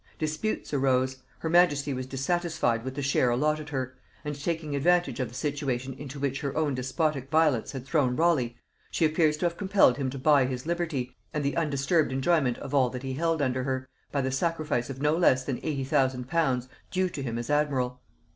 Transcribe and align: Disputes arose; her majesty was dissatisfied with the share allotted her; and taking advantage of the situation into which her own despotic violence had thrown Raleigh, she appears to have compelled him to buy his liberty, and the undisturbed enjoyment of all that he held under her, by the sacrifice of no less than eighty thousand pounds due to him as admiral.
Disputes 0.17 0.73
arose; 0.73 1.17
her 1.37 1.47
majesty 1.47 1.93
was 1.93 2.07
dissatisfied 2.07 2.83
with 2.83 2.95
the 2.95 3.03
share 3.03 3.29
allotted 3.29 3.69
her; 3.69 3.95
and 4.25 4.33
taking 4.35 4.75
advantage 4.75 5.19
of 5.19 5.27
the 5.27 5.35
situation 5.35 5.93
into 5.93 6.19
which 6.19 6.41
her 6.41 6.57
own 6.57 6.73
despotic 6.73 7.29
violence 7.29 7.73
had 7.73 7.85
thrown 7.85 8.15
Raleigh, 8.15 8.57
she 8.89 9.05
appears 9.05 9.37
to 9.37 9.45
have 9.45 9.57
compelled 9.57 9.97
him 9.97 10.09
to 10.09 10.17
buy 10.17 10.47
his 10.47 10.65
liberty, 10.65 11.15
and 11.35 11.45
the 11.45 11.55
undisturbed 11.55 12.11
enjoyment 12.11 12.57
of 12.57 12.73
all 12.73 12.89
that 12.89 13.03
he 13.03 13.13
held 13.13 13.43
under 13.43 13.61
her, 13.63 13.87
by 14.11 14.21
the 14.21 14.31
sacrifice 14.31 14.89
of 14.89 15.03
no 15.03 15.15
less 15.15 15.43
than 15.43 15.59
eighty 15.61 15.83
thousand 15.83 16.27
pounds 16.27 16.67
due 16.89 17.07
to 17.09 17.21
him 17.21 17.37
as 17.37 17.51
admiral. 17.51 18.01